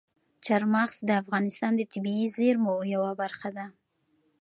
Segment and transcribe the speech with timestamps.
[0.45, 3.65] چار مغز د افغانستان د طبیعي زیرمو یوه برخه ده.